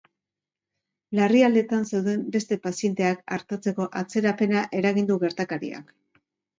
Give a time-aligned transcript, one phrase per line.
[1.19, 5.99] Larrialdietan zeuden beste pazienteak artatzeko atzerapena eragin du gertakariak.